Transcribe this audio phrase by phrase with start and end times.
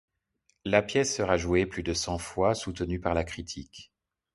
[0.65, 3.93] La pièce sera jouée plus de cent fois, soutenue par la critique.